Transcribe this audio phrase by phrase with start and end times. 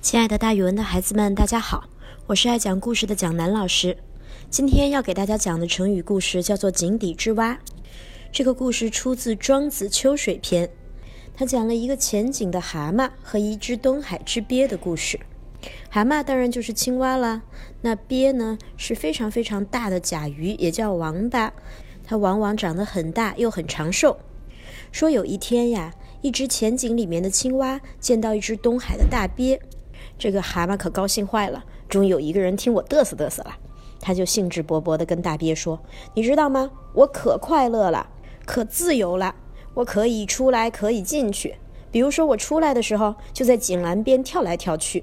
[0.00, 1.84] 亲爱的，大语文的孩子们，大家好，
[2.26, 3.98] 我是爱讲故事的蒋楠老师。
[4.48, 7.58] 今天要给大家讲的成语故事叫做“井底之蛙”。
[8.32, 10.66] 这个故事出自《庄子·秋水篇》，
[11.34, 15.20] 它讲了一个浅井的蛤蟆和一只东海之鳖的故事。
[15.90, 17.42] 蛤蟆当然就是青蛙啦，
[17.82, 21.52] 那鳖呢是非常非常大的甲鱼，也叫王八，
[22.02, 24.18] 它往往长得很大又很长寿。
[24.92, 25.92] 说有一天呀，
[26.22, 29.60] 一只浅井里面的青蛙见到一只东海的大鳖。
[30.20, 33.56] 这个蛤蟆可高兴坏了，终于有一个人听我嘚瑟嘚瑟了。
[33.98, 35.80] 他就兴致勃勃地跟大鳖说
[36.12, 36.70] ：“你知道吗？
[36.92, 38.06] 我可快乐了，
[38.44, 39.34] 可自由了。
[39.72, 41.56] 我可以出来，可以进去。
[41.90, 45.02] 比如说，我出来的时候就在井栏边跳来跳去；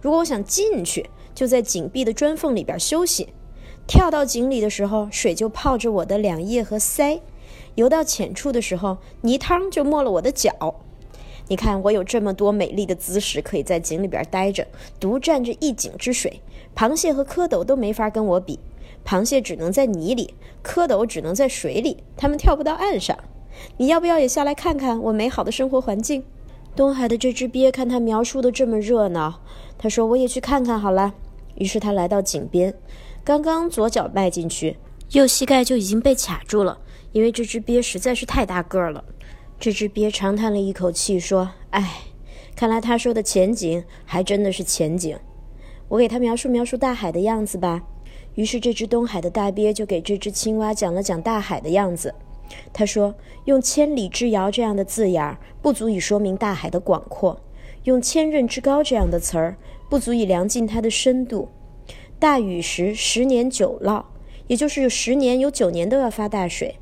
[0.00, 3.34] 如果我想进去，就在井壁的砖缝里边休息。
[3.86, 7.20] 跳到井里的时候，水就泡着我的两腋和腮；
[7.74, 10.80] 游到浅处的时候，泥汤就没了我的脚。”
[11.48, 14.66] 你看，我有这么多美丽的姿势，可以在井里边待着，
[14.98, 16.40] 独占着一井之水。
[16.74, 18.58] 螃蟹和蝌蚪都没法跟我比，
[19.04, 23.16] 螃蟹只能在泥里，蝌蚪只能在水里，它们跳不到岸上。
[23.76, 26.24] 你要不要也下来看看我美好的生活环境？
[26.74, 29.40] 东海的这只鳖看他描述的这么热闹，
[29.78, 31.14] 他说我也去看看好了。
[31.54, 32.74] 于是他来到井边，
[33.22, 34.76] 刚刚左脚迈进去，
[35.12, 36.78] 右膝盖就已经被卡住了，
[37.12, 39.04] 因为这只鳖实在是太大个儿了。
[39.58, 42.02] 这只鳖长叹了一口气，说：“哎，
[42.54, 45.16] 看来他说的前景还真的是前景。
[45.88, 47.82] 我给他描述描述大海的样子吧。”
[48.34, 52.14] 于是，这只东海的大鳖就给这只青蛙讲了讲大海的样子。
[52.72, 53.14] 他说
[53.46, 57.36] ：“用千里之遥这样的字眼儿，不足以说明大海的广阔；
[57.84, 59.56] 用千仞之高这样的词儿，
[59.88, 61.48] 不足以量尽它的深度。
[62.18, 64.04] 大雨时，十年九涝，
[64.48, 66.74] 也就是十年有九年都要发大水。”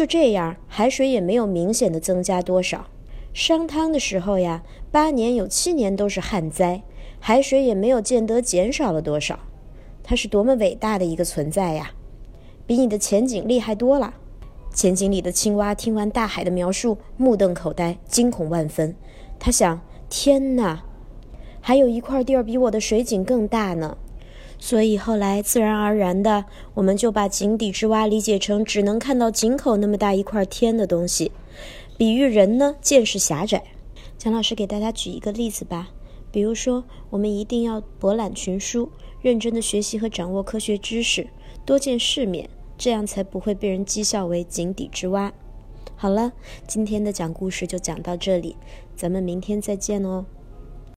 [0.00, 2.86] 就这样，海水也没有明显的增加多少。
[3.34, 6.82] 商汤的时候呀，八年有七年都是旱灾，
[7.18, 9.40] 海水也没有见得减少了多少。
[10.02, 11.90] 它是多么伟大的一个存在呀！
[12.66, 14.14] 比你的前景厉害多了。
[14.72, 18.96] 前景里的青蛙听完大海的描述，目瞪口呆，惊恐万分。
[19.38, 20.82] 他想：天哪，
[21.60, 23.98] 还有一块地儿比我的水井更大呢！
[24.62, 26.44] 所以后来自然而然的，
[26.74, 31.32] 我们就把井底之蛙理解成只能看到井口那么大一块天的东西，
[31.96, 33.64] 比喻人呢见识狭窄。
[34.18, 35.88] 蒋老师给大家举一个例子吧，
[36.30, 38.90] 比如说我们一定要博览群书，
[39.22, 41.28] 认真的学习和掌握科学知识，
[41.64, 45.32] 多见世面，这样才不会被人讥笑为井底之蛙。
[45.96, 46.32] 好了，
[46.66, 48.56] 今天的讲故事就讲到这里，
[48.94, 50.26] 咱们明天再见哦。